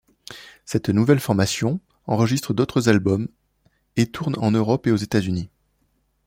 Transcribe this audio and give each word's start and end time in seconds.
Cette 0.65 0.89
nouvelle 0.89 1.19
formation 1.19 1.79
enregistre 2.07 2.55
d'autres 2.55 2.89
albums 2.89 3.27
et 3.97 4.07
tourne 4.09 4.33
en 4.39 4.49
Europe 4.49 4.87
et 4.87 4.91
aux 4.91 4.95
États-Unis. 4.95 5.51